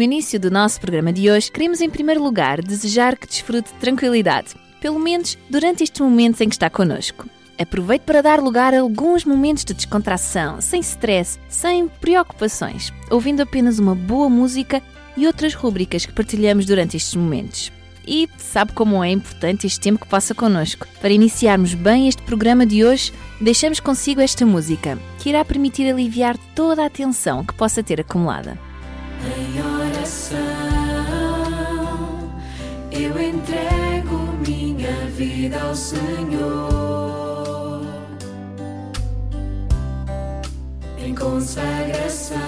No 0.00 0.04
início 0.04 0.40
do 0.40 0.50
nosso 0.50 0.80
programa 0.80 1.12
de 1.12 1.30
hoje, 1.30 1.52
queremos 1.52 1.82
em 1.82 1.90
primeiro 1.90 2.24
lugar 2.24 2.62
desejar 2.62 3.18
que 3.18 3.26
desfrute 3.26 3.70
de 3.70 3.78
tranquilidade, 3.78 4.54
pelo 4.80 4.98
menos 4.98 5.36
durante 5.50 5.84
estes 5.84 6.00
momentos 6.00 6.40
em 6.40 6.48
que 6.48 6.54
está 6.54 6.70
connosco. 6.70 7.28
Aproveite 7.58 8.06
para 8.06 8.22
dar 8.22 8.40
lugar 8.40 8.72
a 8.72 8.80
alguns 8.80 9.26
momentos 9.26 9.62
de 9.62 9.74
descontração, 9.74 10.58
sem 10.62 10.80
stress, 10.80 11.38
sem 11.50 11.86
preocupações, 11.86 12.90
ouvindo 13.10 13.42
apenas 13.42 13.78
uma 13.78 13.94
boa 13.94 14.30
música 14.30 14.82
e 15.18 15.26
outras 15.26 15.52
rúbricas 15.52 16.06
que 16.06 16.14
partilhamos 16.14 16.64
durante 16.64 16.96
estes 16.96 17.14
momentos. 17.14 17.70
E 18.08 18.26
sabe 18.38 18.72
como 18.72 19.04
é 19.04 19.10
importante 19.10 19.66
este 19.66 19.80
tempo 19.80 20.00
que 20.00 20.08
passa 20.08 20.34
connosco. 20.34 20.86
Para 21.02 21.12
iniciarmos 21.12 21.74
bem 21.74 22.08
este 22.08 22.22
programa 22.22 22.64
de 22.64 22.86
hoje, 22.86 23.12
deixamos 23.38 23.80
consigo 23.80 24.22
esta 24.22 24.46
música, 24.46 24.98
que 25.18 25.28
irá 25.28 25.44
permitir 25.44 25.92
aliviar 25.92 26.38
toda 26.54 26.86
a 26.86 26.88
tensão 26.88 27.44
que 27.44 27.52
possa 27.52 27.82
ter 27.82 28.00
acumulada. 28.00 28.69
Em 29.22 29.60
oração, 29.60 30.38
eu 32.90 33.20
entrego 33.20 34.16
minha 34.46 35.06
vida 35.16 35.60
ao 35.60 35.74
Senhor. 35.74 37.00
Em 40.98 41.14
consagração, 41.14 42.38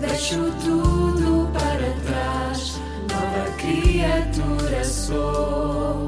deixo 0.00 0.50
tudo 0.64 1.48
para 1.52 1.92
trás, 2.06 2.80
nova 3.08 3.50
criatura 3.56 4.84
sou. 4.84 6.06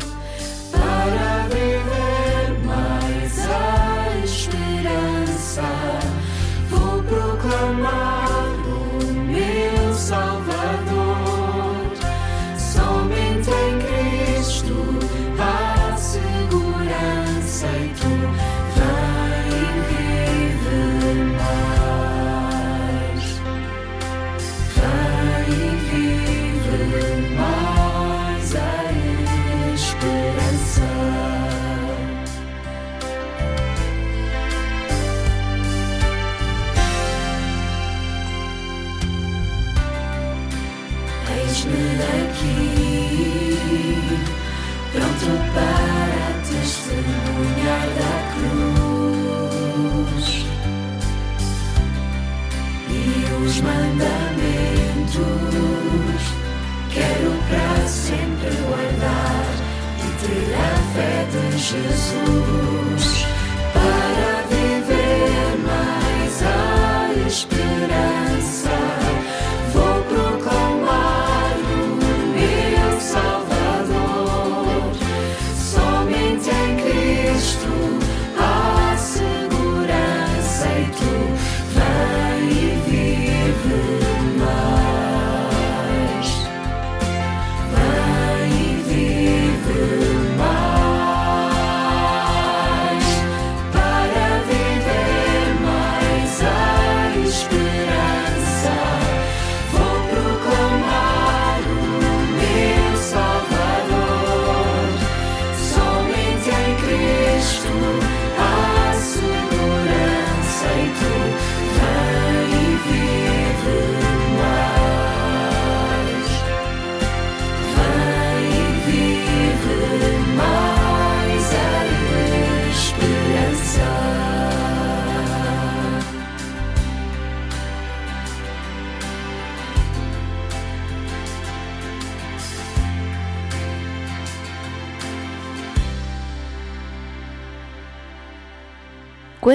Para 0.73 1.47
viver 1.49 2.59
mais 2.65 3.39
a 3.49 4.25
esperança, 4.25 5.63
vou 6.69 7.03
proclamar 7.05 8.16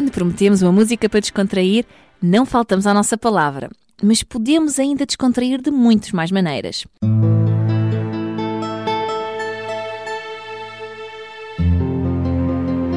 Quando 0.01 0.13
prometemos 0.13 0.63
uma 0.63 0.71
música 0.71 1.07
para 1.07 1.19
descontrair, 1.19 1.85
não 2.19 2.43
faltamos 2.43 2.87
à 2.87 2.93
nossa 2.93 3.15
palavra, 3.15 3.69
mas 4.01 4.23
podemos 4.23 4.79
ainda 4.79 5.05
descontrair 5.05 5.61
de 5.61 5.69
muitas 5.69 6.11
mais 6.11 6.31
maneiras. 6.31 6.87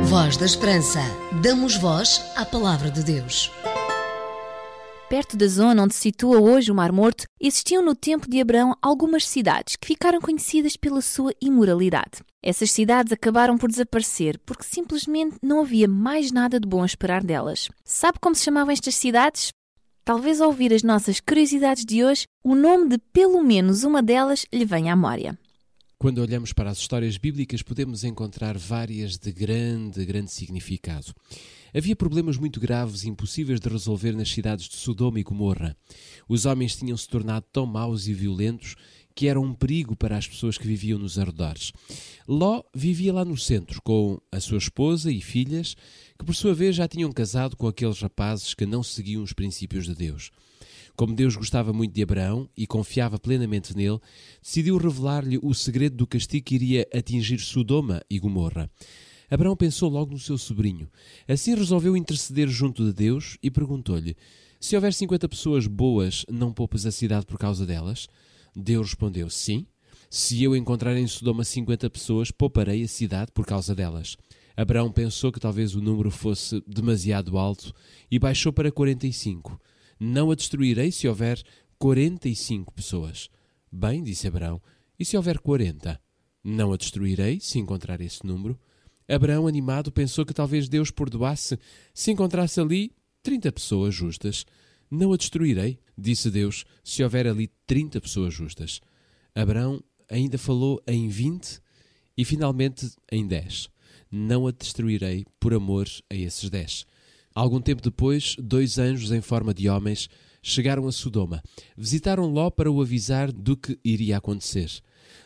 Voz 0.05 0.39
da 0.39 0.47
Esperança. 0.47 1.01
Damos 1.43 1.77
voz 1.77 2.25
à 2.37 2.47
palavra 2.47 2.91
de 2.91 3.03
Deus. 3.03 3.51
Perto 5.15 5.37
da 5.37 5.47
zona 5.47 5.85
onde 5.85 5.95
se 5.95 6.01
situa 6.01 6.41
hoje 6.41 6.73
o 6.73 6.75
Mar 6.75 6.91
Morto, 6.91 7.25
existiam 7.41 7.81
no 7.85 7.95
tempo 7.95 8.29
de 8.29 8.41
Abraão 8.41 8.77
algumas 8.83 9.25
cidades 9.25 9.77
que 9.77 9.87
ficaram 9.87 10.21
conhecidas 10.21 10.77
pela 10.77 11.01
sua 11.01 11.33
imoralidade. 11.41 12.25
Essas 12.43 12.73
cidades 12.73 13.13
acabaram 13.13 13.57
por 13.57 13.71
desaparecer 13.71 14.41
porque 14.45 14.65
simplesmente 14.65 15.37
não 15.41 15.61
havia 15.61 15.87
mais 15.87 16.33
nada 16.33 16.59
de 16.59 16.67
bom 16.67 16.83
a 16.83 16.87
esperar 16.87 17.23
delas. 17.23 17.69
Sabe 17.85 18.19
como 18.21 18.35
se 18.35 18.43
chamavam 18.43 18.73
estas 18.73 18.97
cidades? 18.97 19.53
Talvez 20.05 20.41
ao 20.41 20.49
ouvir 20.49 20.75
as 20.75 20.83
nossas 20.83 21.21
curiosidades 21.21 21.85
de 21.85 22.03
hoje, 22.03 22.25
o 22.43 22.57
nome 22.57 22.89
de 22.89 22.99
pelo 23.13 23.41
menos 23.41 23.85
uma 23.85 24.03
delas 24.03 24.45
lhe 24.53 24.65
venha 24.65 24.95
à 24.95 24.97
memória. 24.97 25.39
Quando 25.97 26.19
olhamos 26.19 26.53
para 26.53 26.71
as 26.71 26.79
histórias 26.79 27.17
bíblicas, 27.17 27.63
podemos 27.63 28.03
encontrar 28.03 28.59
várias 28.59 29.17
de 29.17 29.31
grande, 29.31 30.05
grande 30.05 30.33
significado. 30.33 31.15
Havia 31.77 31.97
problemas 31.97 32.37
muito 32.37 32.61
graves 32.61 33.03
e 33.03 33.09
impossíveis 33.09 33.59
de 33.59 33.69
resolver 33.69 34.13
nas 34.13 34.31
cidades 34.31 34.69
de 34.69 34.77
Sodoma 34.77 35.19
e 35.19 35.25
Gomorra. 35.25 35.77
Os 36.29 36.47
homens 36.47 36.77
tinham 36.77 36.97
se 36.97 37.09
tornado 37.09 37.47
tão 37.53 37.67
maus 37.67 38.07
e 38.07 38.15
violentos 38.15 38.77
que 39.13 39.27
eram 39.27 39.43
um 39.43 39.53
perigo 39.53 39.97
para 39.97 40.17
as 40.17 40.29
pessoas 40.29 40.57
que 40.57 40.69
viviam 40.69 41.01
nos 41.01 41.19
arredores. 41.19 41.73
Ló 42.29 42.63
vivia 42.73 43.13
lá 43.13 43.25
no 43.25 43.37
centro 43.37 43.83
com 43.83 44.21
a 44.31 44.39
sua 44.39 44.59
esposa 44.59 45.11
e 45.11 45.21
filhas, 45.21 45.75
que 46.17 46.25
por 46.25 46.35
sua 46.37 46.55
vez 46.55 46.77
já 46.77 46.87
tinham 46.87 47.11
casado 47.11 47.57
com 47.57 47.67
aqueles 47.67 48.01
rapazes 48.01 48.55
que 48.55 48.65
não 48.65 48.85
seguiam 48.85 49.25
os 49.25 49.33
princípios 49.33 49.85
de 49.85 49.97
Deus. 49.97 50.31
Como 50.95 51.13
Deus 51.13 51.35
gostava 51.35 51.73
muito 51.73 51.93
de 51.93 52.05
Abraão 52.05 52.49
e 52.57 52.69
confiava 52.69 53.19
plenamente 53.19 53.77
nele, 53.77 53.99
decidiu 54.41 54.77
revelar-lhe 54.77 55.41
o 55.43 55.53
segredo 55.53 55.97
do 55.97 56.07
castigo 56.07 56.45
que 56.45 56.55
iria 56.55 56.87
atingir 56.95 57.41
Sodoma 57.41 58.01
e 58.09 58.21
Gomorra. 58.21 58.71
Abraão 59.31 59.57
pensou 59.57 59.89
logo 59.89 60.13
no 60.13 60.19
seu 60.19 60.37
sobrinho. 60.37 60.89
Assim 61.27 61.55
resolveu 61.55 61.97
interceder 61.97 62.49
junto 62.49 62.85
de 62.85 62.93
Deus 62.93 63.39
e 63.43 63.51
perguntou-lhe: 63.51 64.17
Se 64.61 64.75
houver 64.75 64.93
50 64.93 65.29
pessoas 65.29 65.67
boas, 65.67 66.25
não 66.29 66.53
poupas 66.53 66.87
a 66.87 66.93
cidade 66.93 67.27
por 67.27 67.39
causa 67.39 67.67
delas? 67.67 68.09
Deus 68.55 68.89
respondeu: 68.89 69.29
Sim. 69.31 69.67
Se 70.11 70.43
eu 70.43 70.55
encontrar 70.55 70.97
em 70.97 71.07
Sodoma 71.09 71.43
50 71.43 71.91
pessoas, 71.91 72.31
pouparei 72.31 72.85
a 72.85 72.89
cidade 72.89 73.33
por 73.33 73.45
causa 73.45 73.75
delas. 73.75 74.17
Abraão 74.57 74.93
pensou 74.93 75.33
que 75.33 75.41
talvez 75.41 75.75
o 75.75 75.81
número 75.81 76.11
fosse 76.11 76.63
demasiado 76.67 77.37
alto 77.37 77.75
e 78.09 78.19
baixou 78.19 78.53
para 78.53 78.71
45. 78.71 79.61
Não 79.99 80.31
a 80.31 80.37
destruirei 80.37 80.93
se 80.93 81.09
houver 81.09 81.43
45 81.79 82.73
pessoas. 82.73 83.29
Bem, 83.71 84.05
disse 84.05 84.29
Abraão, 84.29 84.63
e 84.99 85.05
se 85.05 85.17
houver 85.17 85.41
40? 85.41 86.01
Não 86.45 86.73
a 86.73 86.77
destruirei 86.77 87.41
se 87.41 87.59
encontrar 87.59 88.01
esse 88.01 88.25
número. 88.25 88.59
Abraão, 89.09 89.47
animado, 89.47 89.93
pensou 89.93 90.25
que 90.25 90.35
talvez 90.35 90.69
Deus 90.69 90.91
perdoasse 90.91 91.59
se 91.93 92.11
encontrasse 92.11 92.61
ali 92.61 92.93
30 93.23 93.53
pessoas 93.53 93.95
justas. 93.95 94.47
Não 94.91 95.13
a 95.13 95.17
destruirei, 95.17 95.79
disse 95.97 96.31
Deus, 96.31 96.65
se 96.83 97.03
houver 97.03 97.27
ali 97.27 97.51
30 97.67 98.01
pessoas 98.01 98.33
justas. 98.33 98.81
Abraão 99.35 99.83
ainda 100.09 100.39
falou 100.39 100.81
em 100.87 101.09
20 101.09 101.61
e 102.17 102.25
finalmente 102.25 102.91
em 103.11 103.27
10. 103.27 103.69
Não 104.11 104.47
a 104.47 104.53
destruirei 104.53 105.27
por 105.41 105.53
amor 105.53 105.89
a 106.11 106.15
esses 106.15 106.49
10. 106.49 106.87
Algum 107.35 107.61
tempo 107.61 107.83
depois, 107.83 108.37
dois 108.39 108.79
anjos 108.79 109.11
em 109.11 109.21
forma 109.21 109.53
de 109.53 109.69
homens 109.69 110.09
chegaram 110.41 110.87
a 110.87 110.93
Sodoma. 110.93 111.43
Visitaram 111.77 112.27
Ló 112.27 112.49
para 112.51 112.71
o 112.71 112.81
avisar 112.81 113.33
do 113.33 113.57
que 113.57 113.79
iria 113.83 114.19
acontecer. 114.19 114.71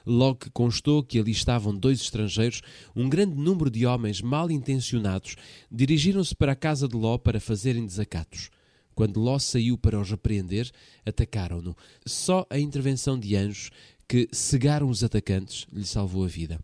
Logo 0.06 0.40
que 0.40 0.50
constou 0.50 1.02
que 1.02 1.19
ali 1.19 1.30
estavam 1.30 1.75
dois 1.75 2.00
estrangeiros, 2.00 2.62
um 2.94 3.08
grande 3.08 3.36
número 3.36 3.70
de 3.70 3.86
homens 3.86 4.20
mal 4.20 4.50
intencionados 4.50 5.36
dirigiram-se 5.70 6.34
para 6.34 6.52
a 6.52 6.56
casa 6.56 6.88
de 6.88 6.96
Ló 6.96 7.19
para 7.19 7.40
fazerem 7.40 7.84
desacatos. 7.84 8.50
Quando 8.94 9.20
Ló 9.20 9.38
saiu 9.38 9.78
para 9.78 10.00
os 10.00 10.10
repreender, 10.10 10.70
atacaram-no. 11.06 11.76
Só 12.04 12.46
a 12.50 12.58
intervenção 12.58 13.19
de 13.19 13.36
anjos 13.36 13.70
que 14.08 14.28
cegaram 14.32 14.88
os 14.88 15.04
atacantes 15.04 15.66
lhe 15.72 15.84
salvou 15.84 16.24
a 16.24 16.28
vida. 16.28 16.58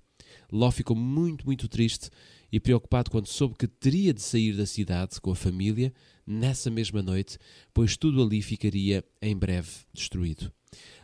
Ló 0.50 0.70
ficou 0.70 0.96
muito, 0.96 1.44
muito 1.46 1.69
triste 1.69 2.10
e 2.50 2.58
preocupado 2.58 3.10
quando 3.10 3.26
soube 3.26 3.56
que 3.58 3.67
teria 3.67 4.14
de 4.14 4.22
sair 4.22 4.56
da 4.56 4.67
cidade 4.67 5.20
com 5.20 5.31
a 5.31 5.37
família 5.37 5.93
nessa 6.26 6.70
mesma 6.70 7.02
noite, 7.02 7.38
pois 7.72 7.96
tudo 7.96 8.22
ali 8.22 8.40
ficaria 8.40 9.05
em 9.20 9.37
breve 9.37 9.70
destruído. 9.93 10.52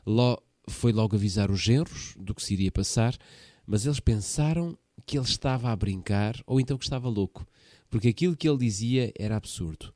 Ló 0.06 0.38
foi 0.70 0.92
logo 0.92 1.16
avisar 1.16 1.50
os 1.50 1.60
genros 1.60 2.14
do 2.18 2.34
que 2.34 2.42
se 2.42 2.54
iria 2.54 2.70
passar, 2.70 3.16
mas 3.66 3.86
eles 3.86 4.00
pensaram 4.00 4.76
que 5.06 5.18
ele 5.18 5.26
estava 5.26 5.70
a 5.70 5.76
brincar 5.76 6.40
ou 6.46 6.60
então 6.60 6.78
que 6.78 6.84
estava 6.84 7.08
louco, 7.08 7.46
porque 7.88 8.08
aquilo 8.08 8.36
que 8.36 8.48
ele 8.48 8.58
dizia 8.58 9.12
era 9.18 9.36
absurdo. 9.36 9.92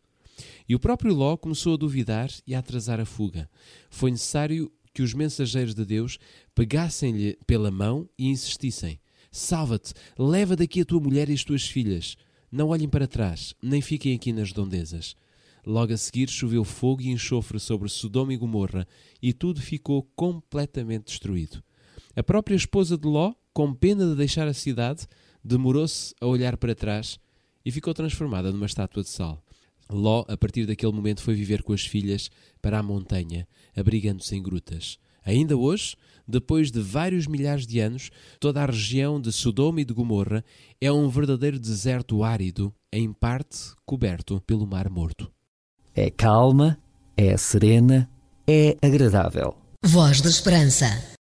E 0.69 0.75
o 0.75 0.81
próprio 0.81 1.15
Ló 1.15 1.37
começou 1.37 1.75
a 1.75 1.79
duvidar 1.79 2.31
e 2.47 2.55
a 2.55 2.59
atrasar 2.59 3.01
a 3.01 3.05
fuga. 3.05 3.49
Foi 3.89 4.11
necessário 4.11 4.71
que 4.93 5.03
os 5.03 5.15
mensageiros 5.15 5.75
de 5.75 5.85
Deus 5.85 6.19
pegassem-lhe 6.55 7.39
pela 7.47 7.71
mão 7.71 8.09
e 8.19 8.29
insistissem: 8.29 9.01
Salva-te, 9.31 9.93
leva 10.19 10.57
daqui 10.57 10.81
a 10.81 10.85
tua 10.85 11.01
mulher 11.01 11.29
e 11.29 11.35
as 11.35 11.45
tuas 11.45 11.67
filhas. 11.67 12.17
Não 12.51 12.69
olhem 12.69 12.89
para 12.89 13.09
trás, 13.09 13.55
nem 13.61 13.81
fiquem 13.81 14.15
aqui 14.15 14.33
nas 14.33 14.51
redondezas. 14.51 15.17
Logo 15.67 15.93
a 15.93 15.97
seguir 15.97 16.29
choveu 16.29 16.65
fogo 16.65 17.03
e 17.03 17.09
enxofre 17.09 17.59
sobre 17.59 17.89
Sodoma 17.89 18.35
e 18.35 18.37
Gomorra, 18.37 18.87
e 19.23 19.33
tudo 19.33 19.61
ficou 19.61 20.03
completamente 20.15 21.07
destruído. 21.07 21.63
A 22.15 22.23
própria 22.23 22.55
esposa 22.55 22.99
de 22.99 23.09
Ló, 23.09 23.35
com 23.53 23.73
pena 23.73 24.07
de 24.07 24.15
deixar 24.15 24.47
a 24.47 24.55
cidade, 24.55 25.07
demorou-se 25.43 26.15
a 26.21 26.27
olhar 26.27 26.57
para 26.57 26.75
trás 26.75 27.19
e 27.65 27.71
ficou 27.71 27.95
transformada 27.95 28.53
numa 28.53 28.67
estátua 28.67 29.03
de 29.03 29.09
sal. 29.09 29.43
Ló, 29.91 30.25
a 30.29 30.37
partir 30.37 30.67
daquele 30.67 30.93
momento, 30.93 31.23
foi 31.23 31.35
viver 31.35 31.63
com 31.63 31.73
as 31.73 31.85
filhas 31.85 32.31
para 32.61 32.79
a 32.79 32.83
montanha, 32.83 33.47
abrigando-se 33.77 34.37
em 34.37 34.43
grutas. 34.43 34.99
Ainda 35.25 35.57
hoje, 35.57 35.97
depois 36.29 36.71
de 36.71 36.81
vários 36.81 37.27
milhares 37.27 37.67
de 37.67 37.81
anos, 37.81 38.11
toda 38.39 38.63
a 38.63 38.67
região 38.67 39.21
de 39.21 39.33
Sodoma 39.33 39.81
e 39.81 39.85
de 39.85 39.95
Gomorra 39.95 40.45
é 40.81 40.93
um 40.93 41.09
verdadeiro 41.09 41.59
deserto 41.59 42.23
árido, 42.23 42.75
em 42.93 43.13
parte 43.13 43.75
coberto 43.87 44.43
pelo 44.47 44.67
Mar 44.67 44.91
Morto. 44.91 45.34
É 45.97 46.11
calma, 46.11 46.77
é 47.17 47.37
serena, 47.37 48.11
é 48.49 48.77
agradável. 48.83 49.55
Voz 49.85 50.21
da 50.21 50.29
Esperança. 50.29 50.87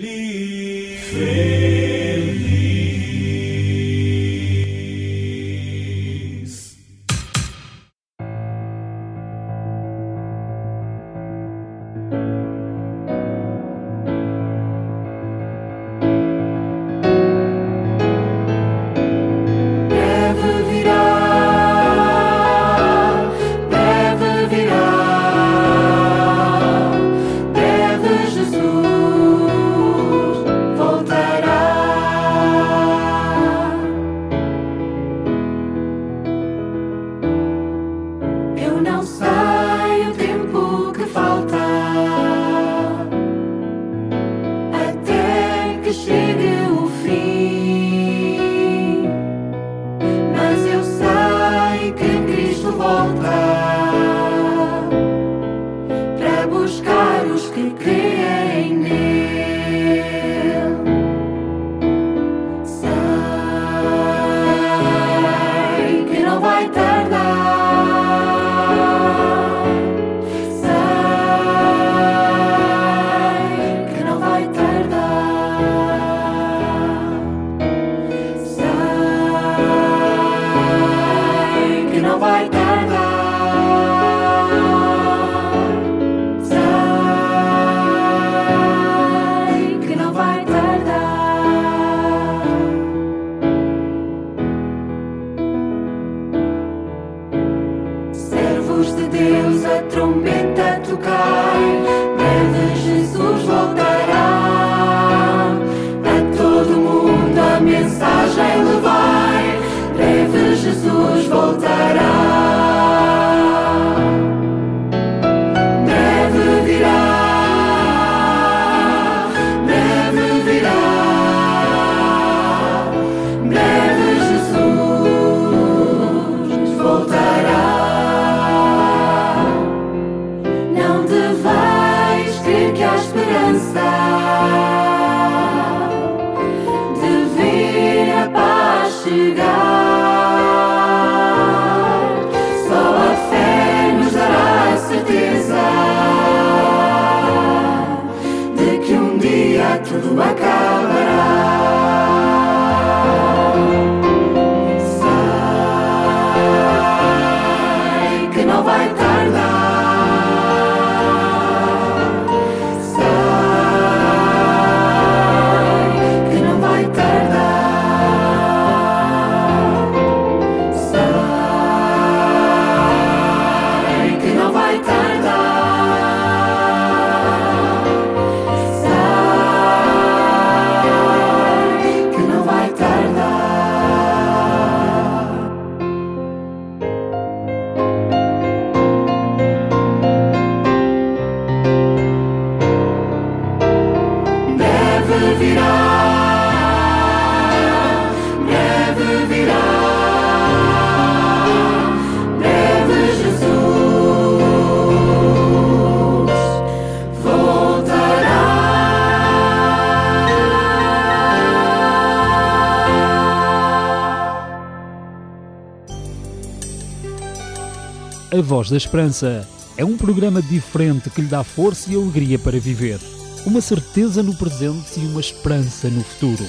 A 218.37 218.41
Voz 218.41 218.69
da 218.69 218.75
Esperança 218.75 219.47
é 219.77 219.85
um 219.85 219.95
programa 219.95 220.41
diferente 220.41 221.09
que 221.09 221.21
lhe 221.21 221.27
dá 221.27 221.41
força 221.41 221.89
e 221.89 221.95
alegria 221.95 222.37
para 222.37 222.59
viver. 222.59 222.99
Uma 223.45 223.61
certeza 223.61 224.21
no 224.21 224.35
presente 224.35 224.99
e 224.99 225.05
uma 225.05 225.21
esperança 225.21 225.89
no 225.89 226.03
futuro. 226.03 226.45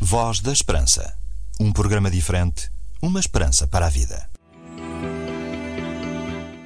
Voz 0.00 0.40
da 0.40 0.50
Esperança. 0.50 1.14
Um 1.60 1.70
programa 1.70 2.10
diferente, 2.10 2.70
uma 3.02 3.20
esperança 3.20 3.66
para 3.66 3.84
a 3.84 3.90
vida. 3.90 4.30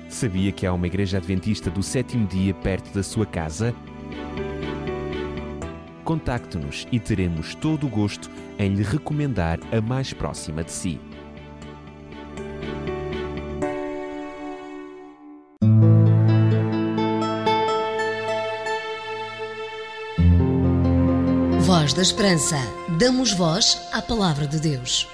Sabia 0.09 0.53
que 0.53 0.65
há 0.65 0.73
uma 0.73 0.87
igreja 0.87 1.17
adventista 1.17 1.73
do 1.73 1.83
sétimo 1.83 2.29
dia 2.29 2.55
perto 2.55 2.95
da 2.95 3.03
sua 3.03 3.27
casa? 3.27 3.75
Contacte-nos 6.11 6.89
e 6.91 6.99
teremos 6.99 7.55
todo 7.55 7.87
o 7.87 7.89
gosto 7.89 8.29
em 8.59 8.75
lhe 8.75 8.83
recomendar 8.83 9.61
a 9.73 9.81
mais 9.81 10.13
próxima 10.13 10.65
de 10.65 10.73
si. 10.73 11.01
Voz 21.61 21.95
da 21.95 22.03
Esperança. 22.03 22.57
Damos 22.99 23.33
voz 23.33 23.81
à 23.93 24.03
palavra 24.03 24.49
de 24.49 24.59
Deus. 24.59 25.07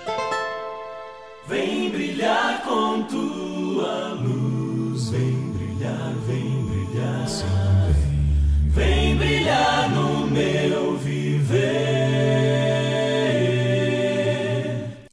Vem 1.47 1.91
brilhar 1.91 2.63
com 2.63 3.03
tua 3.03 4.15
luz, 4.15 5.11
vem 5.11 5.53
brilhar, 5.53 6.15
vem 6.27 6.65
brilhar, 6.65 7.29
sim, 7.29 7.45
vem, 8.73 9.15
vem 9.15 9.17
brilhar 9.19 9.91
no 9.91 9.96
meu 10.37 10.97
viver. 10.99 11.97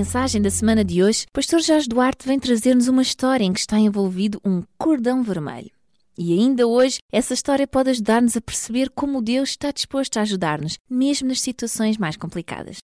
Mensagem 0.08 0.42
da 0.42 0.50
semana 0.50 0.86
de 0.86 1.04
hoje, 1.04 1.26
pastor 1.34 1.60
Jorge 1.60 1.86
Duarte 1.86 2.26
vem 2.26 2.40
trazer-nos 2.40 2.88
uma 2.88 3.02
história 3.02 3.44
em 3.44 3.52
que 3.52 3.60
está 3.60 3.78
envolvido 3.78 4.40
um 4.46 4.64
cordão 4.78 5.22
vermelho. 5.22 5.70
E 6.18 6.32
ainda 6.32 6.66
hoje, 6.66 7.00
essa 7.12 7.34
história 7.34 7.68
pode 7.68 7.90
ajudar-nos 7.90 8.38
a 8.38 8.42
perceber 8.42 8.90
como 8.90 9.22
Deus 9.22 9.50
está 9.50 9.70
disposto 9.70 10.16
a 10.16 10.22
ajudar-nos, 10.22 10.78
mesmo 10.90 11.28
nas 11.28 11.42
situações 11.42 11.98
mais 11.98 12.16
complicadas. 12.16 12.78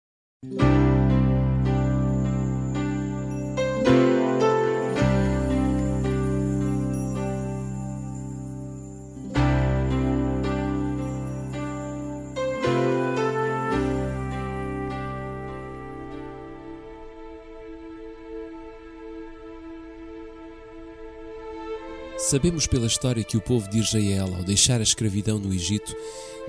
Sabemos 22.33 22.65
pela 22.65 22.87
história 22.87 23.23
que 23.23 23.37
o 23.37 23.41
povo 23.41 23.69
de 23.69 23.77
Israel, 23.77 24.33
ao 24.35 24.41
deixar 24.41 24.79
a 24.79 24.83
escravidão 24.83 25.37
no 25.37 25.53
Egito, 25.53 25.95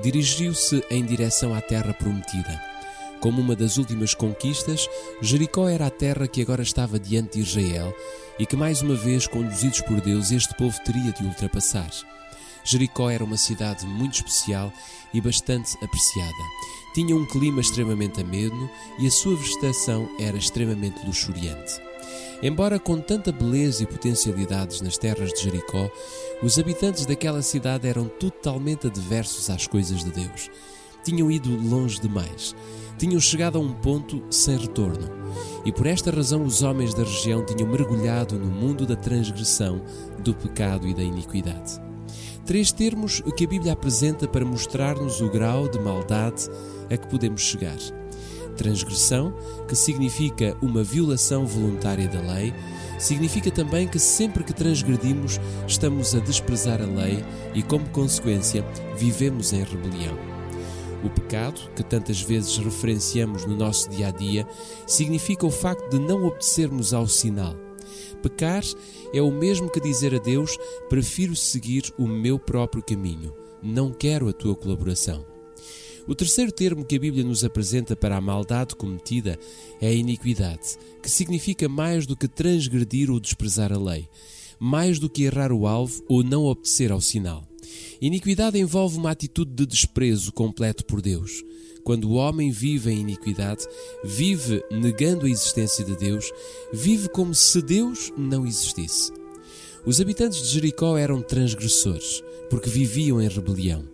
dirigiu-se 0.02 0.82
em 0.90 1.04
direção 1.04 1.54
à 1.54 1.60
terra 1.60 1.92
prometida. 1.92 2.58
Como 3.20 3.42
uma 3.42 3.54
das 3.54 3.76
últimas 3.76 4.14
conquistas, 4.14 4.88
Jericó 5.20 5.68
era 5.68 5.86
a 5.86 5.90
terra 5.90 6.26
que 6.26 6.40
agora 6.40 6.62
estava 6.62 6.98
diante 6.98 7.34
de 7.34 7.40
Israel 7.40 7.94
e 8.38 8.46
que, 8.46 8.56
mais 8.56 8.80
uma 8.80 8.94
vez, 8.94 9.26
conduzidos 9.26 9.82
por 9.82 10.00
Deus, 10.00 10.30
este 10.30 10.54
povo 10.54 10.74
teria 10.86 11.12
de 11.12 11.22
ultrapassar. 11.22 11.90
Jericó 12.64 13.10
era 13.10 13.22
uma 13.22 13.36
cidade 13.36 13.84
muito 13.84 14.14
especial 14.14 14.72
e 15.12 15.20
bastante 15.20 15.76
apreciada. 15.84 16.44
Tinha 16.94 17.14
um 17.14 17.26
clima 17.26 17.60
extremamente 17.60 18.22
ameno 18.22 18.70
e 18.98 19.06
a 19.06 19.10
sua 19.10 19.36
vegetação 19.36 20.08
era 20.18 20.38
extremamente 20.38 21.04
luxuriante. 21.04 21.74
Embora 22.42 22.78
com 22.78 23.00
tanta 23.00 23.32
beleza 23.32 23.82
e 23.82 23.86
potencialidades 23.86 24.80
nas 24.80 24.98
terras 24.98 25.32
de 25.32 25.42
Jericó, 25.42 25.90
os 26.42 26.58
habitantes 26.58 27.06
daquela 27.06 27.42
cidade 27.42 27.88
eram 27.88 28.06
totalmente 28.06 28.86
adversos 28.86 29.48
às 29.48 29.66
coisas 29.66 30.04
de 30.04 30.10
Deus. 30.10 30.50
Tinham 31.02 31.30
ido 31.30 31.50
longe 31.56 32.00
demais. 32.00 32.54
Tinham 32.98 33.20
chegado 33.20 33.58
a 33.58 33.60
um 33.60 33.72
ponto 33.72 34.22
sem 34.30 34.56
retorno. 34.56 35.10
E 35.64 35.72
por 35.72 35.86
esta 35.86 36.10
razão 36.10 36.44
os 36.44 36.62
homens 36.62 36.94
da 36.94 37.02
região 37.02 37.44
tinham 37.44 37.70
mergulhado 37.70 38.38
no 38.38 38.46
mundo 38.46 38.86
da 38.86 38.96
transgressão, 38.96 39.82
do 40.22 40.34
pecado 40.34 40.86
e 40.86 40.94
da 40.94 41.02
iniquidade. 41.02 41.80
Três 42.46 42.70
termos 42.70 43.22
que 43.36 43.44
a 43.44 43.48
Bíblia 43.48 43.72
apresenta 43.72 44.28
para 44.28 44.44
mostrar-nos 44.44 45.20
o 45.20 45.30
grau 45.30 45.66
de 45.68 45.78
maldade 45.78 46.48
a 46.90 46.96
que 46.96 47.08
podemos 47.08 47.40
chegar. 47.40 47.78
Transgressão, 48.54 49.34
que 49.68 49.76
significa 49.76 50.56
uma 50.62 50.82
violação 50.82 51.44
voluntária 51.44 52.08
da 52.08 52.20
lei, 52.20 52.54
significa 52.98 53.50
também 53.50 53.86
que 53.86 53.98
sempre 53.98 54.44
que 54.44 54.52
transgredimos 54.52 55.40
estamos 55.66 56.14
a 56.14 56.20
desprezar 56.20 56.80
a 56.80 56.86
lei 56.86 57.24
e, 57.54 57.62
como 57.62 57.88
consequência, 57.90 58.64
vivemos 58.96 59.52
em 59.52 59.62
rebelião. 59.62 60.16
O 61.04 61.10
pecado, 61.10 61.60
que 61.76 61.82
tantas 61.82 62.22
vezes 62.22 62.56
referenciamos 62.56 63.44
no 63.44 63.54
nosso 63.54 63.90
dia 63.90 64.08
a 64.08 64.10
dia, 64.10 64.46
significa 64.86 65.46
o 65.46 65.50
facto 65.50 65.90
de 65.90 65.98
não 65.98 66.24
obedecermos 66.24 66.94
ao 66.94 67.06
sinal. 67.06 67.54
Pecar 68.22 68.62
é 69.12 69.20
o 69.20 69.30
mesmo 69.30 69.68
que 69.68 69.80
dizer 69.80 70.14
a 70.14 70.18
Deus: 70.18 70.56
prefiro 70.88 71.36
seguir 71.36 71.92
o 71.98 72.06
meu 72.06 72.38
próprio 72.38 72.82
caminho, 72.82 73.34
não 73.62 73.92
quero 73.92 74.28
a 74.28 74.32
tua 74.32 74.56
colaboração. 74.56 75.33
O 76.06 76.14
terceiro 76.14 76.52
termo 76.52 76.84
que 76.84 76.96
a 76.96 76.98
Bíblia 76.98 77.24
nos 77.24 77.44
apresenta 77.44 77.96
para 77.96 78.16
a 78.16 78.20
maldade 78.20 78.76
cometida 78.76 79.38
é 79.80 79.88
a 79.88 79.92
iniquidade, 79.92 80.76
que 81.02 81.10
significa 81.10 81.66
mais 81.66 82.06
do 82.06 82.14
que 82.14 82.28
transgredir 82.28 83.10
ou 83.10 83.18
desprezar 83.18 83.72
a 83.72 83.78
lei, 83.78 84.06
mais 84.58 84.98
do 84.98 85.08
que 85.08 85.22
errar 85.22 85.50
o 85.50 85.66
alvo 85.66 86.04
ou 86.06 86.22
não 86.22 86.44
obedecer 86.44 86.92
ao 86.92 87.00
sinal. 87.00 87.42
Iniquidade 88.02 88.58
envolve 88.58 88.98
uma 88.98 89.12
atitude 89.12 89.52
de 89.52 89.64
desprezo 89.64 90.30
completo 90.30 90.84
por 90.84 91.00
Deus. 91.00 91.42
Quando 91.82 92.10
o 92.10 92.14
homem 92.14 92.50
vive 92.50 92.90
em 92.90 93.00
iniquidade, 93.00 93.66
vive 94.04 94.62
negando 94.70 95.24
a 95.24 95.30
existência 95.30 95.84
de 95.84 95.96
Deus, 95.96 96.30
vive 96.70 97.08
como 97.08 97.34
se 97.34 97.62
Deus 97.62 98.12
não 98.16 98.46
existisse. 98.46 99.10
Os 99.86 100.00
habitantes 100.00 100.42
de 100.42 100.48
Jericó 100.48 100.98
eram 100.98 101.22
transgressores, 101.22 102.22
porque 102.50 102.68
viviam 102.68 103.20
em 103.20 103.28
rebelião. 103.28 103.84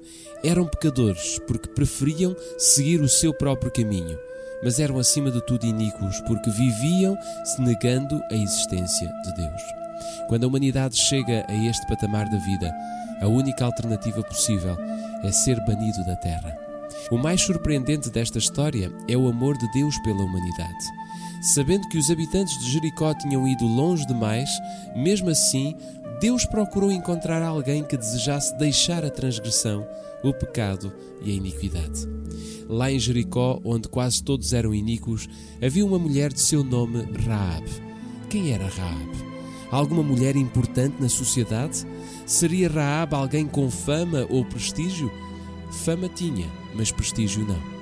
Eram 0.43 0.67
pecadores 0.67 1.39
porque 1.47 1.69
preferiam 1.69 2.35
seguir 2.57 3.01
o 3.01 3.09
seu 3.09 3.35
próprio 3.35 3.71
caminho, 3.71 4.19
mas 4.63 4.79
eram 4.79 4.99
acima 4.99 5.31
de 5.31 5.45
tudo 5.45 5.67
iníquos 5.67 6.21
porque 6.23 6.51
viviam 6.51 7.17
se 7.45 7.61
negando 7.61 8.21
a 8.31 8.35
existência 8.35 9.09
de 9.25 9.35
Deus. 9.35 9.63
Quando 10.29 10.45
a 10.45 10.47
humanidade 10.47 10.97
chega 10.97 11.45
a 11.47 11.55
este 11.55 11.87
patamar 11.87 12.29
da 12.31 12.39
vida, 12.39 12.73
a 13.21 13.29
única 13.29 13.67
alternativa 13.67 14.23
possível 14.23 14.79
é 15.23 15.31
ser 15.31 15.63
banido 15.67 16.03
da 16.07 16.17
terra. 16.17 16.57
O 17.11 17.19
mais 17.19 17.43
surpreendente 17.43 18.09
desta 18.09 18.39
história 18.39 18.91
é 19.09 19.17
o 19.17 19.29
amor 19.29 19.59
de 19.59 19.71
Deus 19.73 19.99
pela 19.99 20.23
humanidade. 20.23 21.01
Sabendo 21.55 21.89
que 21.89 21.99
os 21.99 22.11
habitantes 22.11 22.59
de 22.59 22.71
Jericó 22.71 23.15
tinham 23.15 23.47
ido 23.47 23.67
longe 23.67 24.07
demais, 24.07 24.51
mesmo 24.95 25.31
assim, 25.31 25.75
Deus 26.21 26.45
procurou 26.45 26.93
encontrar 26.93 27.43
alguém 27.43 27.83
que 27.83 27.97
desejasse 27.97 28.55
deixar 28.59 29.07
a 29.07 29.11
transgressão, 29.11 29.87
o 30.23 30.35
pecado 30.35 30.93
e 31.23 31.31
a 31.31 31.35
iniquidade. 31.35 32.07
Lá 32.69 32.93
em 32.93 32.99
Jericó, 32.99 33.59
onde 33.65 33.89
quase 33.89 34.23
todos 34.23 34.53
eram 34.53 34.75
iníquos, 34.75 35.27
havia 35.65 35.85
uma 35.85 35.99
mulher 35.99 36.31
de 36.31 36.43
seu 36.43 36.63
nome 36.63 37.09
Raab. 37.27 37.67
Quem 38.29 38.53
era 38.53 38.67
Raab? 38.67 39.11
Alguma 39.71 40.03
mulher 40.03 40.37
importante 40.37 41.01
na 41.01 41.09
sociedade? 41.09 41.87
Seria 42.27 42.69
Raab 42.69 43.15
alguém 43.15 43.47
com 43.47 43.71
fama 43.71 44.27
ou 44.29 44.45
prestígio? 44.45 45.11
Fama 45.73 46.07
tinha, 46.07 46.49
mas 46.75 46.93
prestígio 46.93 47.47
não. 47.47 47.81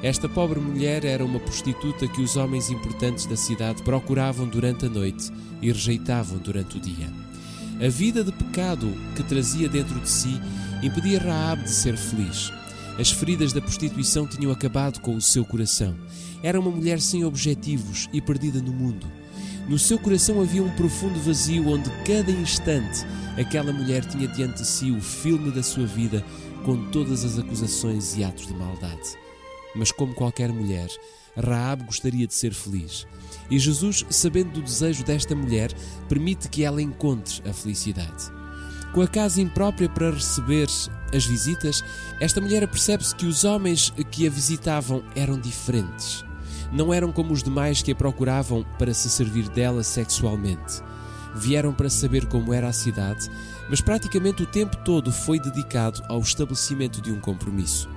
Esta 0.00 0.28
pobre 0.28 0.60
mulher 0.60 1.04
era 1.04 1.24
uma 1.24 1.40
prostituta 1.40 2.06
que 2.06 2.22
os 2.22 2.36
homens 2.36 2.70
importantes 2.70 3.26
da 3.26 3.36
cidade 3.36 3.82
procuravam 3.82 4.46
durante 4.46 4.86
a 4.86 4.88
noite 4.88 5.28
e 5.60 5.72
rejeitavam 5.72 6.38
durante 6.38 6.76
o 6.76 6.80
dia. 6.80 7.23
A 7.80 7.88
vida 7.88 8.22
de 8.22 8.30
pecado 8.30 8.92
que 9.16 9.22
trazia 9.24 9.68
dentro 9.68 9.98
de 9.98 10.08
si 10.08 10.40
impedia 10.82 11.18
Raab 11.18 11.62
de 11.64 11.70
ser 11.70 11.96
feliz. 11.96 12.52
As 12.98 13.10
feridas 13.10 13.52
da 13.52 13.60
prostituição 13.60 14.26
tinham 14.26 14.52
acabado 14.52 15.00
com 15.00 15.16
o 15.16 15.20
seu 15.20 15.44
coração. 15.44 15.96
Era 16.42 16.60
uma 16.60 16.70
mulher 16.70 17.00
sem 17.00 17.24
objetivos 17.24 18.08
e 18.12 18.20
perdida 18.20 18.62
no 18.62 18.72
mundo. 18.72 19.06
No 19.68 19.78
seu 19.78 19.98
coração 19.98 20.40
havia 20.40 20.62
um 20.62 20.70
profundo 20.76 21.18
vazio 21.20 21.68
onde 21.68 21.90
cada 22.04 22.30
instante 22.30 23.04
aquela 23.36 23.72
mulher 23.72 24.04
tinha 24.04 24.28
diante 24.28 24.62
de 24.62 24.66
si 24.66 24.92
o 24.92 25.00
filme 25.00 25.50
da 25.50 25.62
sua 25.62 25.86
vida 25.86 26.24
com 26.64 26.90
todas 26.90 27.24
as 27.24 27.38
acusações 27.38 28.16
e 28.16 28.22
atos 28.22 28.46
de 28.46 28.54
maldade. 28.54 29.18
Mas 29.74 29.90
como 29.90 30.14
qualquer 30.14 30.52
mulher, 30.52 30.88
Raab 31.36 31.84
gostaria 31.84 32.26
de 32.26 32.34
ser 32.34 32.54
feliz. 32.54 33.04
E 33.50 33.58
Jesus, 33.58 34.04
sabendo 34.10 34.52
do 34.52 34.62
desejo 34.62 35.04
desta 35.04 35.34
mulher, 35.34 35.72
permite 36.08 36.48
que 36.48 36.64
ela 36.64 36.80
encontre 36.80 37.42
a 37.48 37.52
felicidade. 37.52 38.32
Com 38.92 39.02
a 39.02 39.08
casa 39.08 39.40
imprópria 39.40 39.88
para 39.88 40.12
receber 40.12 40.68
as 41.12 41.26
visitas, 41.26 41.82
esta 42.20 42.40
mulher 42.40 42.62
apercebe-se 42.62 43.14
que 43.14 43.26
os 43.26 43.42
homens 43.42 43.92
que 44.10 44.26
a 44.26 44.30
visitavam 44.30 45.02
eram 45.16 45.38
diferentes. 45.38 46.24
Não 46.72 46.94
eram 46.94 47.12
como 47.12 47.32
os 47.32 47.42
demais 47.42 47.82
que 47.82 47.92
a 47.92 47.94
procuravam 47.94 48.64
para 48.78 48.94
se 48.94 49.10
servir 49.10 49.48
dela 49.48 49.82
sexualmente. 49.82 50.80
Vieram 51.34 51.74
para 51.74 51.90
saber 51.90 52.26
como 52.26 52.52
era 52.52 52.68
a 52.68 52.72
cidade, 52.72 53.28
mas 53.68 53.80
praticamente 53.80 54.44
o 54.44 54.46
tempo 54.46 54.76
todo 54.84 55.10
foi 55.12 55.40
dedicado 55.40 56.00
ao 56.08 56.20
estabelecimento 56.20 57.00
de 57.00 57.10
um 57.10 57.18
compromisso. 57.18 57.88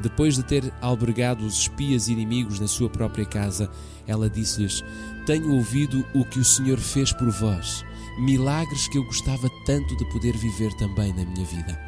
Depois 0.00 0.36
de 0.36 0.42
ter 0.42 0.72
albergado 0.80 1.44
os 1.44 1.60
espias 1.60 2.08
inimigos 2.08 2.60
na 2.60 2.68
sua 2.68 2.90
própria 2.90 3.24
casa, 3.24 3.70
ela 4.08 4.28
disse-lhes: 4.28 4.82
Tenho 5.26 5.54
ouvido 5.54 6.04
o 6.14 6.24
que 6.24 6.40
o 6.40 6.44
Senhor 6.44 6.78
fez 6.78 7.12
por 7.12 7.30
vós, 7.30 7.84
milagres 8.18 8.88
que 8.88 8.98
eu 8.98 9.04
gostava 9.04 9.48
tanto 9.64 9.94
de 9.96 10.04
poder 10.06 10.36
viver 10.36 10.72
também 10.74 11.12
na 11.12 11.24
minha 11.24 11.46
vida. 11.46 11.78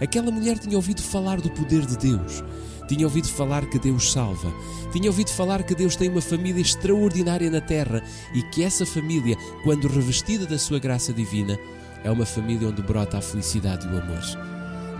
Aquela 0.00 0.30
mulher 0.30 0.58
tinha 0.58 0.76
ouvido 0.76 1.02
falar 1.02 1.40
do 1.40 1.50
poder 1.50 1.86
de 1.86 1.96
Deus, 1.96 2.44
tinha 2.86 3.06
ouvido 3.06 3.28
falar 3.28 3.64
que 3.66 3.78
Deus 3.78 4.12
salva, 4.12 4.52
tinha 4.92 5.08
ouvido 5.08 5.30
falar 5.30 5.62
que 5.62 5.74
Deus 5.74 5.96
tem 5.96 6.10
uma 6.10 6.20
família 6.20 6.60
extraordinária 6.60 7.50
na 7.50 7.60
terra 7.60 8.02
e 8.34 8.42
que 8.42 8.62
essa 8.62 8.84
família, 8.84 9.36
quando 9.62 9.88
revestida 9.88 10.46
da 10.46 10.58
sua 10.58 10.78
graça 10.78 11.12
divina, 11.12 11.58
é 12.04 12.10
uma 12.10 12.26
família 12.26 12.68
onde 12.68 12.82
brota 12.82 13.18
a 13.18 13.22
felicidade 13.22 13.86
e 13.86 13.90
o 13.90 13.98
amor. 13.98 14.20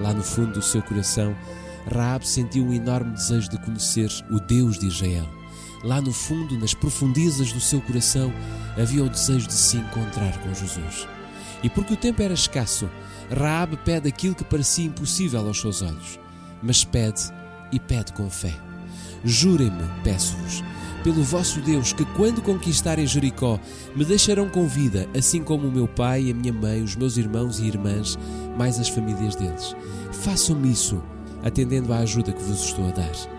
Lá 0.01 0.13
no 0.13 0.23
fundo 0.23 0.55
do 0.55 0.63
seu 0.63 0.83
coração, 0.83 1.37
Raab 1.87 2.27
sentiu 2.27 2.65
um 2.65 2.73
enorme 2.73 3.13
desejo 3.13 3.51
de 3.51 3.59
conhecer 3.59 4.11
o 4.31 4.41
Deus 4.41 4.79
de 4.79 4.87
Israel. 4.87 5.29
Lá 5.85 6.01
no 6.01 6.13
fundo, 6.13 6.59
nas 6.59 6.73
profundezas 6.73 7.53
do 7.53 7.61
seu 7.61 7.79
coração, 7.81 8.33
havia 8.81 9.05
o 9.05 9.09
desejo 9.09 9.47
de 9.47 9.53
se 9.53 9.77
encontrar 9.77 10.39
com 10.39 10.55
Jesus. 10.55 11.07
E 11.63 11.69
porque 11.69 11.93
o 11.93 11.97
tempo 11.97 12.23
era 12.23 12.33
escasso, 12.33 12.89
Raab 13.31 13.77
pede 13.85 14.09
aquilo 14.09 14.35
que 14.35 14.45
parecia 14.45 14.87
impossível 14.87 15.47
aos 15.47 15.61
seus 15.61 15.83
olhos, 15.83 16.19
mas 16.63 16.85
pede 16.85 17.23
e 17.71 17.79
pede 17.79 18.15
com 18.15 18.31
fé. 18.31 18.55
Jurem-me, 19.25 19.85
peço-vos, 20.03 20.65
pelo 21.03 21.23
vosso 21.23 21.61
Deus, 21.61 21.93
que 21.93 22.05
quando 22.17 22.41
conquistarem 22.41 23.07
Jericó, 23.07 23.61
me 23.95 24.07
deixarão 24.07 24.49
com 24.49 24.67
vida, 24.67 25.07
assim 25.15 25.43
como 25.43 25.69
o 25.69 25.73
meu 25.73 25.87
pai, 25.87 26.31
a 26.31 26.35
minha 26.35 26.53
mãe, 26.53 26.83
os 26.83 26.97
meus 26.97 27.19
irmãos 27.19 27.61
e 27.61 27.67
irmãs, 27.67 28.19
mais 28.57 28.81
as 28.81 28.89
famílias 28.89 29.37
deles. 29.37 29.77
Façam-me 30.13 30.73
isso, 30.73 31.03
atendendo 31.43 31.93
à 31.93 31.99
ajuda 31.99 32.33
que 32.33 32.43
vos 32.43 32.65
estou 32.65 32.89
a 32.89 32.91
dar. 32.91 33.34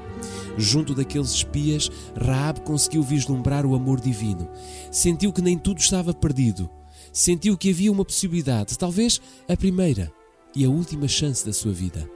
Junto 0.57 0.93
daqueles 0.93 1.31
espias, 1.31 1.89
Raab 2.15 2.61
conseguiu 2.61 3.03
vislumbrar 3.03 3.65
o 3.65 3.75
amor 3.75 3.99
divino. 3.99 4.49
Sentiu 4.91 5.33
que 5.33 5.41
nem 5.41 5.57
tudo 5.57 5.79
estava 5.79 6.13
perdido. 6.13 6.69
Sentiu 7.11 7.57
que 7.57 7.69
havia 7.69 7.91
uma 7.91 8.05
possibilidade, 8.05 8.77
talvez 8.77 9.21
a 9.47 9.55
primeira 9.55 10.11
e 10.55 10.65
a 10.65 10.69
última 10.69 11.07
chance 11.07 11.45
da 11.45 11.53
sua 11.53 11.71
vida. 11.71 12.09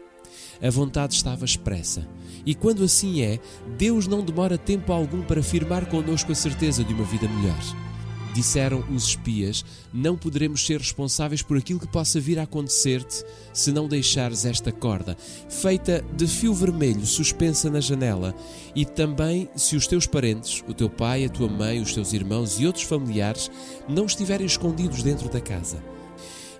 A 0.61 0.69
vontade 0.69 1.13
estava 1.13 1.45
expressa. 1.45 2.07
E 2.45 2.53
quando 2.53 2.83
assim 2.83 3.21
é, 3.21 3.39
Deus 3.77 4.07
não 4.07 4.23
demora 4.23 4.57
tempo 4.57 4.91
algum 4.91 5.21
para 5.21 5.43
firmar 5.43 5.85
connosco 5.85 6.31
a 6.31 6.35
certeza 6.35 6.83
de 6.83 6.93
uma 6.93 7.05
vida 7.05 7.27
melhor. 7.27 7.88
Disseram 8.33 8.83
os 8.93 9.07
espias: 9.07 9.65
Não 9.93 10.15
poderemos 10.15 10.65
ser 10.65 10.77
responsáveis 10.79 11.41
por 11.41 11.57
aquilo 11.57 11.79
que 11.79 11.87
possa 11.87 12.19
vir 12.19 12.39
a 12.39 12.43
acontecer-te 12.43 13.23
se 13.53 13.71
não 13.71 13.87
deixares 13.87 14.45
esta 14.45 14.71
corda, 14.71 15.17
feita 15.49 16.05
de 16.15 16.27
fio 16.27 16.53
vermelho 16.53 17.05
suspensa 17.05 17.69
na 17.69 17.79
janela, 17.81 18.35
e 18.75 18.85
também 18.85 19.49
se 19.55 19.75
os 19.75 19.87
teus 19.87 20.05
parentes, 20.05 20.63
o 20.67 20.73
teu 20.73 20.89
pai, 20.89 21.25
a 21.25 21.29
tua 21.29 21.47
mãe, 21.47 21.81
os 21.81 21.93
teus 21.93 22.13
irmãos 22.13 22.59
e 22.59 22.67
outros 22.67 22.85
familiares, 22.85 23.49
não 23.87 24.05
estiverem 24.05 24.45
escondidos 24.45 25.01
dentro 25.01 25.29
da 25.29 25.41
casa. 25.41 25.83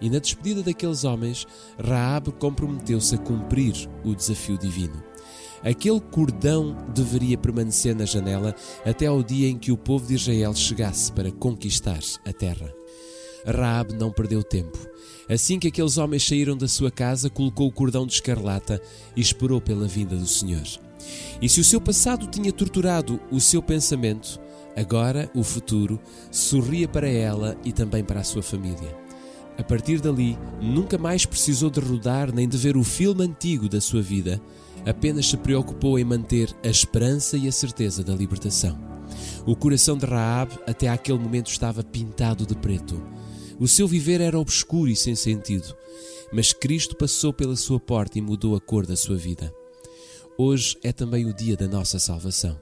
E 0.02 0.10
na 0.10 0.20
despedida 0.20 0.64
daqueles 0.64 1.04
homens, 1.04 1.46
Raabe 1.78 2.32
comprometeu-se 2.32 3.16
a 3.16 3.18
cumprir 3.18 3.90
o 4.04 4.16
desafio 4.16 4.58
divino. 4.58 5.09
Aquele 5.64 6.00
cordão 6.00 6.76
deveria 6.94 7.38
permanecer 7.38 7.96
na 7.96 8.06
janela 8.06 8.56
até 8.86 9.08
ao 9.08 9.22
dia 9.22 9.50
em 9.50 9.58
que 9.58 9.72
o 9.72 9.78
povo 9.78 10.08
de 10.08 10.16
Israel 10.16 10.54
chegasse 10.56 11.12
para 11.12 11.32
conquistar 11.32 12.00
a 12.26 12.32
terra. 12.32 12.74
Raabe 13.46 13.94
não 13.94 14.12
perdeu 14.12 14.44
tempo. 14.44 14.78
Assim 15.30 15.60
que 15.60 15.68
aqueles 15.68 15.98
homens 15.98 16.26
saíram 16.26 16.58
da 16.58 16.68
sua 16.68 16.90
casa, 16.90 17.30
colocou 17.30 17.68
o 17.68 17.72
cordão 17.72 18.06
de 18.06 18.14
escarlata 18.14 18.82
e 19.16 19.22
esperou 19.22 19.62
pela 19.62 19.88
vinda 19.88 20.16
do 20.16 20.28
Senhor. 20.28 20.64
E 21.42 21.48
se 21.48 21.62
o 21.62 21.64
seu 21.64 21.80
passado 21.80 22.28
tinha 22.28 22.52
torturado 22.52 23.20
o 23.32 23.40
seu 23.40 23.62
pensamento, 23.62 24.40
agora 24.76 25.30
o 25.36 25.44
futuro 25.44 26.00
sorria 26.32 26.88
para 26.88 27.08
ela 27.08 27.58
e 27.64 27.72
também 27.72 28.04
para 28.04 28.22
a 28.22 28.24
sua 28.24 28.42
família. 28.42 28.98
A 29.58 29.64
partir 29.64 30.00
dali, 30.00 30.38
nunca 30.62 30.98
mais 30.98 31.26
precisou 31.26 31.70
de 31.70 31.82
rodar 31.82 32.34
nem 32.34 32.48
de 32.48 32.58
ver 32.58 32.78
o 32.78 32.84
filme 32.84 33.26
antigo 33.26 33.68
da 33.68 33.82
sua 33.82 34.02
vida, 34.02 34.42
apenas 34.86 35.28
se 35.28 35.38
preocupou 35.38 35.98
em 36.00 36.04
manter 36.04 36.56
a 36.64 36.68
esperança 36.68 37.38
e 37.38 37.48
a 37.48 37.52
certeza 37.52 38.04
da 38.04 38.14
libertação. 38.14 38.78
O 39.46 39.56
coração 39.56 39.98
de 39.98 40.06
Raab 40.06 40.58
até 40.68 40.88
aquele 40.88 41.20
momento 41.20 41.50
estava 41.50 41.84
pintado 41.84 42.46
de 42.46 42.56
preto. 42.56 43.02
O 43.60 43.68
seu 43.68 43.88
viver 43.88 44.22
era 44.22 44.40
obscuro 44.40 44.90
e 44.90 44.96
sem 44.96 45.16
sentido, 45.16 45.76
mas 46.32 46.54
Cristo 46.54 46.96
passou 46.96 47.34
pela 47.34 47.56
sua 47.56 47.80
porta 47.80 48.18
e 48.18 48.22
mudou 48.22 48.56
a 48.56 48.62
cor 48.62 48.86
da 48.86 48.96
sua 48.96 49.18
vida. 49.18 49.54
Hoje 50.38 50.78
é 50.84 50.92
também 50.92 51.26
o 51.26 51.34
dia 51.34 51.58
da 51.58 51.68
nossa 51.68 52.00
salvação. 52.00 52.58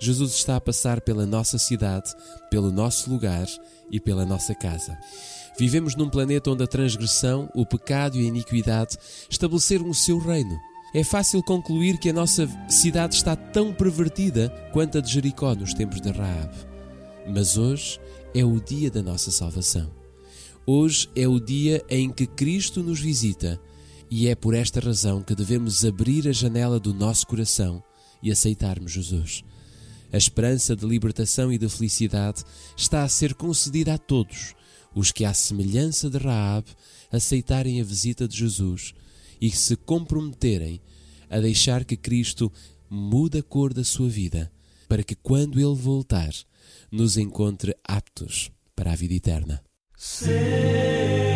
Jesus 0.00 0.32
está 0.32 0.56
a 0.56 0.60
passar 0.60 1.00
pela 1.00 1.26
nossa 1.26 1.58
cidade, 1.58 2.14
pelo 2.50 2.70
nosso 2.70 3.10
lugar 3.10 3.46
e 3.90 3.98
pela 3.98 4.24
nossa 4.24 4.54
casa. 4.54 4.96
Vivemos 5.58 5.96
num 5.96 6.08
planeta 6.08 6.50
onde 6.50 6.62
a 6.62 6.66
transgressão, 6.66 7.50
o 7.54 7.64
pecado 7.64 8.18
e 8.18 8.24
a 8.24 8.28
iniquidade 8.28 8.96
estabeleceram 9.28 9.88
o 9.88 9.94
seu 9.94 10.18
reino. 10.18 10.56
É 10.96 11.04
fácil 11.04 11.42
concluir 11.42 11.98
que 11.98 12.08
a 12.08 12.12
nossa 12.14 12.48
cidade 12.70 13.16
está 13.16 13.36
tão 13.36 13.70
pervertida 13.70 14.48
quanto 14.72 14.96
a 14.96 15.02
de 15.02 15.12
Jericó 15.12 15.54
nos 15.54 15.74
tempos 15.74 16.00
de 16.00 16.10
Raab. 16.10 16.50
Mas 17.28 17.58
hoje 17.58 18.00
é 18.34 18.42
o 18.42 18.58
dia 18.58 18.90
da 18.90 19.02
nossa 19.02 19.30
salvação. 19.30 19.92
Hoje 20.64 21.06
é 21.14 21.28
o 21.28 21.38
dia 21.38 21.84
em 21.90 22.08
que 22.08 22.26
Cristo 22.26 22.82
nos 22.82 22.98
visita 22.98 23.60
e 24.10 24.26
é 24.26 24.34
por 24.34 24.54
esta 24.54 24.80
razão 24.80 25.22
que 25.22 25.34
devemos 25.34 25.84
abrir 25.84 26.26
a 26.28 26.32
janela 26.32 26.80
do 26.80 26.94
nosso 26.94 27.26
coração 27.26 27.84
e 28.22 28.32
aceitarmos 28.32 28.92
Jesus. 28.92 29.44
A 30.10 30.16
esperança 30.16 30.74
de 30.74 30.86
libertação 30.86 31.52
e 31.52 31.58
de 31.58 31.68
felicidade 31.68 32.42
está 32.74 33.02
a 33.02 33.08
ser 33.10 33.34
concedida 33.34 33.92
a 33.92 33.98
todos 33.98 34.54
os 34.94 35.12
que, 35.12 35.26
à 35.26 35.34
semelhança 35.34 36.08
de 36.08 36.16
Raab, 36.16 36.66
aceitarem 37.12 37.82
a 37.82 37.84
visita 37.84 38.26
de 38.26 38.38
Jesus 38.38 38.94
e 39.40 39.50
se 39.50 39.76
comprometerem 39.76 40.80
a 41.28 41.40
deixar 41.40 41.84
que 41.84 41.96
Cristo 41.96 42.52
mude 42.88 43.38
a 43.38 43.42
cor 43.42 43.74
da 43.74 43.84
sua 43.84 44.08
vida, 44.08 44.50
para 44.88 45.02
que 45.02 45.14
quando 45.14 45.58
Ele 45.58 45.74
voltar, 45.74 46.32
nos 46.90 47.16
encontre 47.16 47.76
aptos 47.84 48.50
para 48.74 48.92
a 48.92 48.96
vida 48.96 49.14
eterna. 49.14 49.62
Sei 49.96 51.35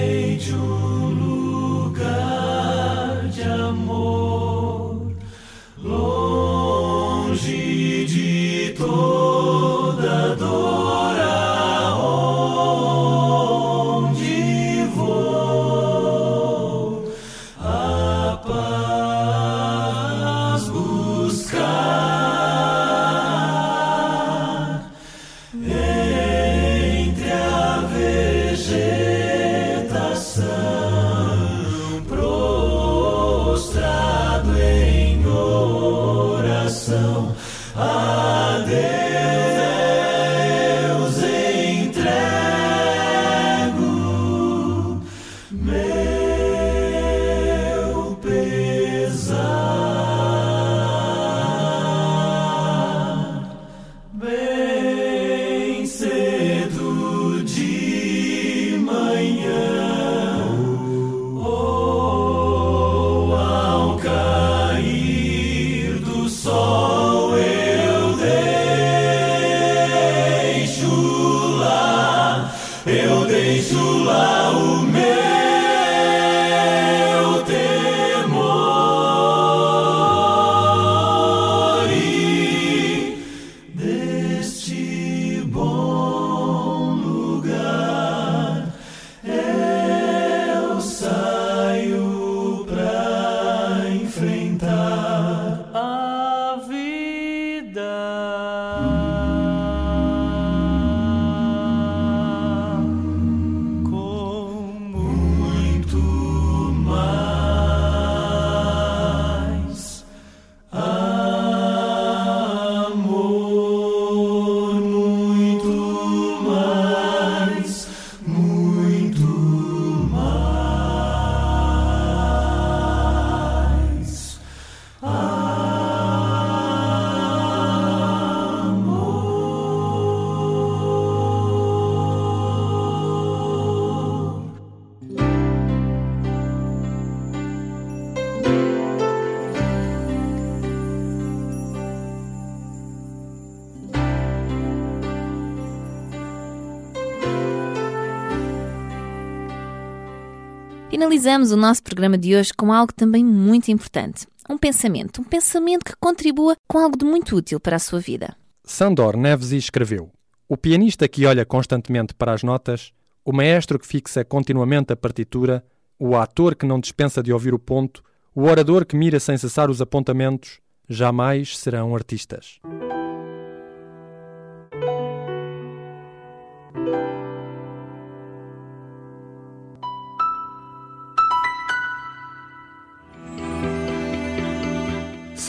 Finalizamos 151.10 151.50
o 151.50 151.56
nosso 151.56 151.82
programa 151.82 152.16
de 152.16 152.36
hoje 152.36 152.52
com 152.56 152.72
algo 152.72 152.92
também 152.92 153.24
muito 153.24 153.68
importante. 153.68 154.28
Um 154.48 154.56
pensamento, 154.56 155.20
um 155.20 155.24
pensamento 155.24 155.84
que 155.84 155.96
contribua 155.98 156.54
com 156.68 156.78
algo 156.78 156.96
de 156.96 157.04
muito 157.04 157.34
útil 157.34 157.58
para 157.58 157.74
a 157.74 157.80
sua 157.80 157.98
vida. 157.98 158.36
Sandor 158.62 159.16
Neves 159.16 159.50
escreveu: 159.50 160.08
O 160.48 160.56
pianista 160.56 161.08
que 161.08 161.26
olha 161.26 161.44
constantemente 161.44 162.14
para 162.14 162.32
as 162.32 162.44
notas, 162.44 162.92
o 163.24 163.32
maestro 163.32 163.76
que 163.76 163.88
fixa 163.88 164.24
continuamente 164.24 164.92
a 164.92 164.96
partitura, 164.96 165.64
o 165.98 166.16
ator 166.16 166.54
que 166.54 166.64
não 166.64 166.78
dispensa 166.78 167.20
de 167.20 167.32
ouvir 167.32 167.52
o 167.54 167.58
ponto, 167.58 168.04
o 168.32 168.44
orador 168.44 168.86
que 168.86 168.94
mira 168.94 169.18
sem 169.18 169.36
cessar 169.36 169.68
os 169.68 169.82
apontamentos, 169.82 170.60
jamais 170.88 171.58
serão 171.58 171.92
artistas. 171.92 172.60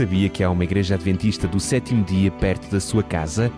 Sabia 0.01 0.29
que 0.29 0.43
há 0.43 0.49
uma 0.49 0.63
igreja 0.63 0.95
adventista 0.95 1.47
do 1.47 1.59
sétimo 1.59 2.03
dia 2.03 2.31
perto 2.31 2.71
da 2.71 2.79
sua 2.79 3.03
casa? 3.03 3.51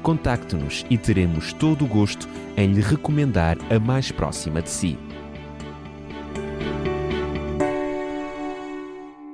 Contacte-nos 0.00 0.86
e 0.88 0.96
teremos 0.96 1.52
todo 1.52 1.84
o 1.84 1.88
gosto 1.88 2.28
em 2.56 2.72
lhe 2.72 2.80
recomendar 2.80 3.58
a 3.68 3.80
mais 3.80 4.12
próxima 4.12 4.62
de 4.62 4.70
si. 4.70 4.96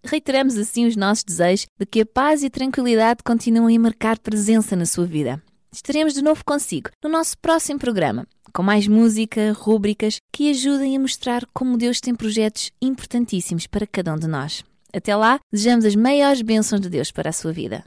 Reiteramos 0.04 0.58
assim 0.58 0.86
os 0.86 0.96
nossos 0.96 1.24
desejos 1.24 1.66
de 1.78 1.86
que 1.86 2.02
a 2.02 2.06
paz 2.06 2.42
e 2.42 2.46
a 2.46 2.50
tranquilidade 2.50 3.22
continuem 3.24 3.78
a 3.78 3.80
marcar 3.80 4.18
presença 4.18 4.76
na 4.76 4.84
sua 4.84 5.06
vida. 5.06 5.42
Estaremos 5.72 6.12
de 6.12 6.22
novo 6.22 6.44
consigo 6.44 6.90
no 7.02 7.08
nosso 7.08 7.38
próximo 7.38 7.78
programa, 7.78 8.26
com 8.54 8.62
mais 8.62 8.86
música, 8.86 9.52
rúbricas 9.52 10.18
que 10.32 10.48
ajudem 10.48 10.96
a 10.96 11.00
mostrar 11.00 11.44
como 11.52 11.76
Deus 11.76 12.00
tem 12.00 12.14
projetos 12.14 12.70
importantíssimos 12.80 13.66
para 13.66 13.86
cada 13.86 14.14
um 14.14 14.16
de 14.16 14.28
nós. 14.28 14.64
Até 14.94 15.16
lá, 15.16 15.40
desejamos 15.52 15.84
as 15.84 15.96
maiores 15.96 16.40
bênçãos 16.40 16.80
de 16.80 16.88
Deus 16.88 17.10
para 17.10 17.30
a 17.30 17.32
sua 17.32 17.52
vida. 17.52 17.84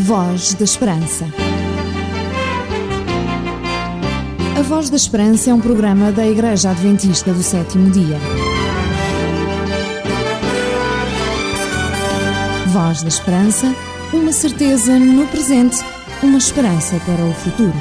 Voz 0.00 0.54
da 0.54 0.64
Esperança. 0.64 1.26
A 4.58 4.62
Voz 4.62 4.88
da 4.88 4.96
Esperança 4.96 5.50
é 5.50 5.54
um 5.54 5.60
programa 5.60 6.10
da 6.12 6.26
Igreja 6.26 6.70
Adventista 6.70 7.32
do 7.32 7.42
Sétimo 7.42 7.90
Dia. 7.90 8.51
Voz 12.72 13.02
da 13.02 13.08
Esperança, 13.08 13.66
uma 14.14 14.32
certeza 14.32 14.98
no 14.98 15.26
presente, 15.26 15.76
uma 16.22 16.38
esperança 16.38 16.98
para 17.04 17.22
o 17.22 17.34
futuro. 17.34 17.74